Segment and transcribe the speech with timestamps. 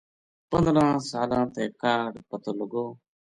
[0.49, 2.85] پندرہ سلاں تے کاہڈ پتو لگو۔